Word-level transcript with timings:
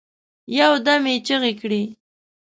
یو 0.59 0.71
دم 0.85 1.03
یې 1.11 1.15
چیغي 1.27 1.53
کړې 1.61 1.81